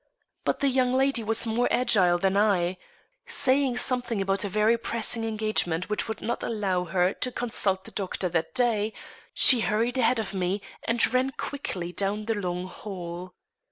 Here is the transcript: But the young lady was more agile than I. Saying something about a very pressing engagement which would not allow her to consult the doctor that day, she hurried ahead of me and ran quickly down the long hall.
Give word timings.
But 0.45 0.61
the 0.61 0.67
young 0.67 0.95
lady 0.95 1.23
was 1.23 1.45
more 1.45 1.67
agile 1.69 2.17
than 2.17 2.35
I. 2.35 2.77
Saying 3.27 3.77
something 3.77 4.19
about 4.19 4.43
a 4.43 4.49
very 4.49 4.75
pressing 4.75 5.23
engagement 5.23 5.91
which 5.91 6.07
would 6.07 6.21
not 6.23 6.41
allow 6.41 6.85
her 6.85 7.13
to 7.13 7.31
consult 7.31 7.83
the 7.83 7.91
doctor 7.91 8.27
that 8.29 8.55
day, 8.55 8.93
she 9.35 9.59
hurried 9.59 9.99
ahead 9.99 10.17
of 10.17 10.33
me 10.33 10.59
and 10.87 11.13
ran 11.13 11.33
quickly 11.37 11.91
down 11.91 12.25
the 12.25 12.33
long 12.33 12.65
hall. 12.65 13.35